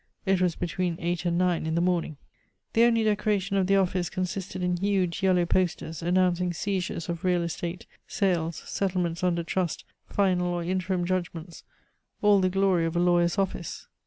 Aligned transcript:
It 0.25 0.41
was 0.41 0.55
between 0.55 0.97
eight 0.99 1.25
and 1.27 1.37
nine 1.37 1.67
in 1.67 1.75
the 1.75 1.79
morning. 1.79 2.17
The 2.73 2.85
only 2.85 3.03
decoration 3.03 3.55
of 3.55 3.67
the 3.67 3.75
office 3.75 4.09
consisted 4.09 4.63
in 4.63 4.77
huge 4.77 5.21
yellow 5.21 5.45
posters, 5.45 6.01
announcing 6.01 6.53
seizures 6.53 7.07
of 7.07 7.23
real 7.23 7.43
estate, 7.43 7.85
sales, 8.07 8.63
settlements 8.65 9.23
under 9.23 9.43
trust, 9.43 9.85
final 10.07 10.47
or 10.47 10.63
interim 10.63 11.05
judgments, 11.05 11.63
all 12.23 12.39
the 12.39 12.49
glory 12.49 12.87
of 12.87 12.95
a 12.95 12.99
lawyer's 12.99 13.37
office. 13.37 13.87